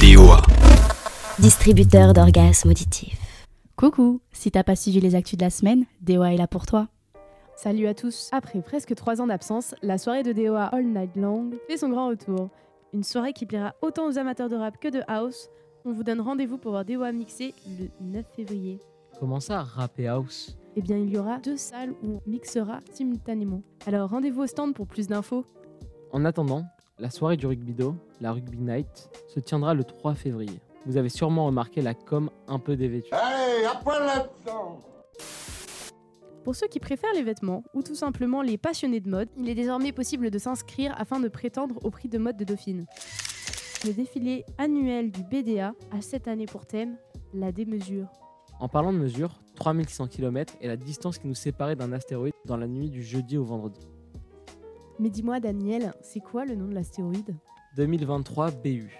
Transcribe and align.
DOA. 0.00 0.40
Distributeur 1.40 2.14
d'orgasmes 2.14 2.70
auditifs. 2.70 3.44
Coucou, 3.76 4.22
si 4.32 4.50
t'as 4.50 4.62
pas 4.62 4.74
suivi 4.74 4.98
les 4.98 5.14
actus 5.14 5.36
de 5.36 5.44
la 5.44 5.50
semaine, 5.50 5.84
DOA 6.00 6.32
est 6.32 6.38
là 6.38 6.46
pour 6.46 6.64
toi. 6.64 6.88
Salut 7.54 7.86
à 7.86 7.92
tous. 7.92 8.30
Après 8.32 8.62
presque 8.62 8.94
3 8.94 9.20
ans 9.20 9.26
d'absence, 9.26 9.74
la 9.82 9.98
soirée 9.98 10.22
de 10.22 10.32
DOA 10.32 10.64
All 10.64 10.86
Night 10.86 11.10
Long 11.16 11.50
fait 11.66 11.76
son 11.76 11.90
grand 11.90 12.08
retour. 12.08 12.48
Une 12.94 13.02
soirée 13.02 13.34
qui 13.34 13.44
plaira 13.44 13.74
autant 13.82 14.06
aux 14.08 14.16
amateurs 14.16 14.48
de 14.48 14.56
rap 14.56 14.80
que 14.80 14.88
de 14.88 15.02
house. 15.06 15.50
On 15.84 15.92
vous 15.92 16.02
donne 16.02 16.22
rendez-vous 16.22 16.56
pour 16.56 16.70
voir 16.70 16.86
DOA 16.86 17.12
mixer 17.12 17.52
le 17.66 17.88
9 18.00 18.24
février. 18.34 18.80
Comment 19.18 19.40
ça, 19.40 19.62
rap 19.62 19.98
et 19.98 20.08
house? 20.08 20.56
Eh 20.76 20.80
bien, 20.80 20.96
il 20.96 21.10
y 21.10 21.18
aura 21.18 21.40
deux 21.40 21.58
salles 21.58 21.92
où 22.02 22.22
on 22.26 22.30
mixera 22.30 22.80
simultanément. 22.90 23.60
Alors 23.86 24.08
rendez-vous 24.08 24.44
au 24.44 24.46
stand 24.46 24.72
pour 24.72 24.86
plus 24.86 25.08
d'infos. 25.08 25.44
En 26.10 26.24
attendant, 26.24 26.64
la 27.00 27.08
soirée 27.08 27.36
du 27.36 27.46
rugby-do, 27.46 27.94
la 28.20 28.32
Rugby 28.32 28.58
Night, 28.58 29.08
se 29.26 29.40
tiendra 29.40 29.72
le 29.72 29.84
3 29.84 30.14
février. 30.14 30.60
Vous 30.86 30.96
avez 30.96 31.08
sûrement 31.08 31.46
remarqué 31.46 31.80
la 31.80 31.94
com 31.94 32.30
un 32.46 32.58
peu 32.58 32.76
dévêtue. 32.76 33.10
Pour 36.44 36.54
ceux 36.54 36.68
qui 36.68 36.80
préfèrent 36.80 37.12
les 37.14 37.22
vêtements 37.22 37.64
ou 37.74 37.82
tout 37.82 37.94
simplement 37.94 38.42
les 38.42 38.58
passionnés 38.58 39.00
de 39.00 39.08
mode, 39.08 39.28
il 39.36 39.48
est 39.48 39.54
désormais 39.54 39.92
possible 39.92 40.30
de 40.30 40.38
s'inscrire 40.38 40.94
afin 40.98 41.20
de 41.20 41.28
prétendre 41.28 41.78
au 41.84 41.90
prix 41.90 42.08
de 42.08 42.18
mode 42.18 42.36
de 42.36 42.44
Dauphine. 42.44 42.86
Le 43.84 43.92
défilé 43.92 44.44
annuel 44.58 45.10
du 45.10 45.22
BDA 45.22 45.72
a 45.90 46.00
cette 46.02 46.28
année 46.28 46.46
pour 46.46 46.66
thème 46.66 46.96
la 47.32 47.50
démesure. 47.50 48.08
En 48.58 48.68
parlant 48.68 48.92
de 48.92 48.98
mesure, 48.98 49.40
3600 49.56 50.08
km 50.08 50.54
est 50.60 50.68
la 50.68 50.76
distance 50.76 51.18
qui 51.18 51.28
nous 51.28 51.34
séparait 51.34 51.76
d'un 51.76 51.92
astéroïde 51.92 52.34
dans 52.44 52.58
la 52.58 52.66
nuit 52.66 52.90
du 52.90 53.02
jeudi 53.02 53.38
au 53.38 53.44
vendredi. 53.44 53.86
Mais 55.00 55.08
dis-moi 55.08 55.40
Daniel, 55.40 55.94
c'est 56.02 56.20
quoi 56.20 56.44
le 56.44 56.54
nom 56.54 56.68
de 56.68 56.74
l'astéroïde 56.74 57.34
2023 57.74 58.50
BU. 58.50 58.92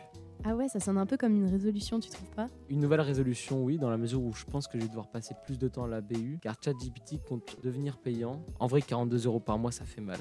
Ah 0.45 0.57
ouais, 0.57 0.67
ça 0.67 0.81
sonne 0.81 0.97
un 0.97 1.05
peu 1.05 1.19
comme 1.19 1.35
une 1.37 1.47
résolution, 1.47 2.01
tu 2.01 2.09
trouves 2.09 2.31
pas? 2.31 2.47
Une 2.71 2.81
nouvelle 2.81 3.03
résolution, 3.03 3.63
oui, 3.63 3.77
dans 3.77 3.91
la 3.91 3.99
mesure 3.99 4.23
où 4.23 4.33
je 4.33 4.47
pense 4.47 4.67
que 4.67 4.79
je 4.79 4.85
vais 4.85 4.89
devoir 4.89 5.11
passer 5.11 5.35
plus 5.45 5.59
de 5.59 5.69
temps 5.69 5.85
à 5.85 5.89
la 5.89 6.01
BU, 6.01 6.39
car 6.41 6.57
ChatGPT 6.65 7.23
compte 7.29 7.59
devenir 7.63 7.99
payant. 7.99 8.43
En 8.59 8.67
vrai, 8.67 8.81
42 8.81 9.27
euros 9.27 9.41
par 9.41 9.59
mois, 9.59 9.73
ça 9.73 9.85
fait 9.85 10.01
mal. 10.01 10.21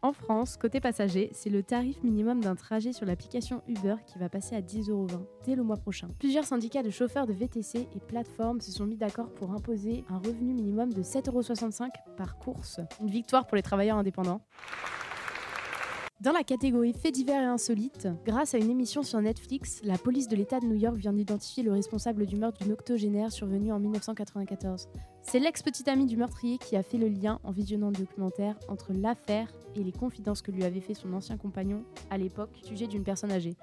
En 0.00 0.12
France, 0.12 0.56
côté 0.56 0.78
passager, 0.78 1.28
c'est 1.32 1.50
le 1.50 1.64
tarif 1.64 2.00
minimum 2.04 2.40
d'un 2.40 2.54
trajet 2.54 2.92
sur 2.92 3.04
l'application 3.04 3.62
Uber 3.66 3.96
qui 4.06 4.16
va 4.20 4.28
passer 4.28 4.54
à 4.54 4.60
10,20€ 4.60 5.08
dès 5.44 5.56
le 5.56 5.64
mois 5.64 5.76
prochain. 5.76 6.08
Plusieurs 6.20 6.44
syndicats 6.44 6.84
de 6.84 6.90
chauffeurs 6.90 7.26
de 7.26 7.32
VTC 7.32 7.88
et 7.92 8.00
plateformes 8.06 8.60
se 8.60 8.70
sont 8.70 8.86
mis 8.86 8.96
d'accord 8.96 9.34
pour 9.34 9.50
imposer 9.50 10.04
un 10.08 10.18
revenu 10.18 10.54
minimum 10.54 10.92
de 10.92 11.02
7,65€ 11.02 11.88
par 12.16 12.38
course. 12.38 12.78
Une 13.00 13.10
victoire 13.10 13.48
pour 13.48 13.56
les 13.56 13.62
travailleurs 13.62 13.96
indépendants. 13.96 14.40
Dans 16.20 16.32
la 16.32 16.42
catégorie 16.42 16.94
faits 16.94 17.14
divers 17.14 17.40
et 17.40 17.46
insolites, 17.46 18.08
grâce 18.26 18.52
à 18.52 18.58
une 18.58 18.70
émission 18.70 19.04
sur 19.04 19.20
Netflix, 19.20 19.80
la 19.84 19.96
police 19.96 20.26
de 20.26 20.34
l'État 20.34 20.58
de 20.58 20.66
New 20.66 20.74
York 20.74 20.96
vient 20.96 21.12
d'identifier 21.12 21.62
le 21.62 21.70
responsable 21.70 22.26
du 22.26 22.34
meurtre 22.34 22.60
d'une 22.60 22.72
octogénaire 22.72 23.30
survenu 23.30 23.70
en 23.70 23.78
1994. 23.78 24.88
C'est 25.22 25.38
l'ex-petite 25.38 25.86
amie 25.86 26.06
du 26.06 26.16
meurtrier 26.16 26.58
qui 26.58 26.74
a 26.74 26.82
fait 26.82 26.98
le 26.98 27.06
lien 27.06 27.38
en 27.44 27.52
visionnant 27.52 27.90
le 27.90 27.98
documentaire 27.98 28.58
entre 28.66 28.92
l'affaire 28.92 29.46
et 29.76 29.84
les 29.84 29.92
confidences 29.92 30.42
que 30.42 30.50
lui 30.50 30.64
avait 30.64 30.80
fait 30.80 30.94
son 30.94 31.12
ancien 31.12 31.36
compagnon 31.36 31.84
à 32.10 32.18
l'époque, 32.18 32.50
sujet 32.64 32.88
d'une 32.88 33.04
personne 33.04 33.30
âgée. 33.30 33.54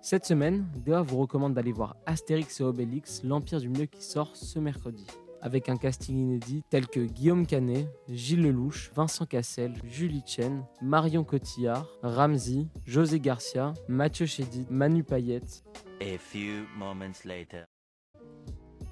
Cette 0.00 0.24
semaine, 0.24 0.66
DEA 0.84 1.00
vous 1.00 1.18
recommande 1.18 1.54
d'aller 1.54 1.70
voir 1.70 1.94
Astérix 2.06 2.58
et 2.58 2.64
Obélix, 2.64 3.22
l'Empire 3.22 3.60
du 3.60 3.68
Milieu 3.68 3.86
qui 3.86 4.02
sort 4.02 4.34
ce 4.34 4.58
mercredi. 4.58 5.06
Avec 5.42 5.68
un 5.68 5.76
casting 5.76 6.18
inédit 6.18 6.62
tel 6.68 6.86
que 6.86 7.00
Guillaume 7.00 7.46
Canet, 7.46 7.88
Gilles 8.08 8.42
Lelouch, 8.42 8.90
Vincent 8.94 9.24
Cassel, 9.24 9.72
Julie 9.84 10.22
Chen, 10.26 10.64
Marion 10.82 11.24
Cotillard, 11.24 11.86
Ramsey, 12.02 12.68
José 12.84 13.20
Garcia, 13.20 13.72
Mathieu 13.88 14.26
Chédid, 14.26 14.70
Manu 14.70 15.02
Payette, 15.02 15.64
A 16.02 16.18
few 16.18 16.66
moments 16.76 17.24
later. 17.24 17.64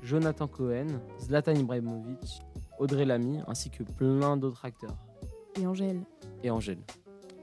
Jonathan 0.03 0.47
Cohen, 0.47 0.87
Zlatan 1.21 1.55
Ibrahimovic, 1.55 2.41
Audrey 2.79 3.05
Lamy, 3.05 3.41
ainsi 3.47 3.71
que 3.71 3.83
plein 3.83 4.37
d'autres 4.37 4.65
acteurs. 4.65 4.97
Et 5.61 5.67
Angèle. 5.67 6.05
Et 6.43 6.51
Angèle. 6.51 6.79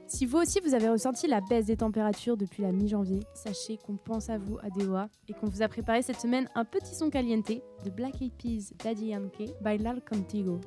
Si 0.08 0.24
vous 0.24 0.38
aussi 0.38 0.60
vous 0.60 0.74
avez 0.74 0.88
ressenti 0.88 1.26
la 1.26 1.40
baisse 1.40 1.66
des 1.66 1.76
températures 1.76 2.36
depuis 2.36 2.62
la 2.62 2.70
mi-janvier, 2.70 3.20
sachez 3.34 3.76
qu'on 3.76 3.96
pense 3.96 4.30
à 4.30 4.38
vous 4.38 4.56
à 4.62 4.70
DOA 4.70 5.08
et 5.28 5.32
qu'on 5.32 5.48
vous 5.48 5.62
a 5.62 5.68
préparé 5.68 6.00
cette 6.02 6.20
semaine 6.20 6.48
un 6.54 6.64
petit 6.64 6.94
son 6.94 7.10
caliente 7.10 7.50
de 7.84 7.90
Black 7.90 8.22
Eyed 8.22 8.32
Peas 8.34 8.72
Daddy 8.84 9.06
Yankee 9.06 9.52
by 9.62 9.78
Lal 9.78 10.00
Contigo. 10.08 10.60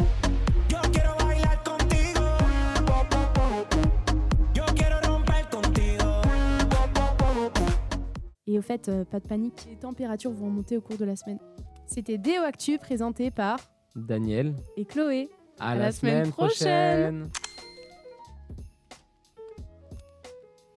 Et 8.56 8.58
au 8.58 8.62
fait, 8.62 8.88
euh, 8.88 9.04
pas 9.04 9.20
de 9.20 9.28
panique, 9.28 9.66
les 9.68 9.76
températures 9.76 10.30
vont 10.30 10.48
monter 10.48 10.78
au 10.78 10.80
cours 10.80 10.96
de 10.96 11.04
la 11.04 11.14
semaine. 11.14 11.38
C'était 11.86 12.16
DO 12.16 12.42
Actu 12.42 12.78
présenté 12.78 13.30
par 13.30 13.58
Daniel, 13.94 14.54
et 14.78 14.86
Chloé. 14.86 15.28
à, 15.60 15.72
À 15.72 15.74
la, 15.74 15.82
la 15.82 15.92
semaine 15.92 16.14
semaine 16.24 16.32
prochaine. 16.32 17.28
prochaine. 17.28 17.30